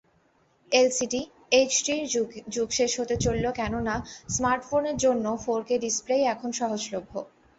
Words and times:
LCD, 0.71 1.21
এইচডির 1.51 2.03
যুগ 2.55 2.69
শেষ 2.71 2.91
হতে 2.99 3.15
চলল 3.17 3.45
কেননা, 3.51 3.95
স্মার্টফোনের 4.29 4.97
জন্য 4.97 5.25
ফোরকে 5.43 5.75
ডিসপ্লেই 5.79 6.23
এখন 6.33 6.49
সহজলভ্য। 6.59 7.13